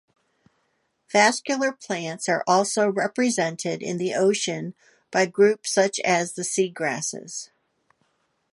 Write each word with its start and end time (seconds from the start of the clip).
Vascular 1.11 1.71
plants 1.71 2.27
are 2.27 2.43
also 2.47 2.87
represented 2.89 3.83
in 3.83 3.97
the 3.99 4.15
ocean 4.15 4.73
by 5.11 5.27
groups 5.27 5.69
such 5.69 5.99
as 5.99 6.33
the 6.33 6.41
seagrasses. 6.41 7.51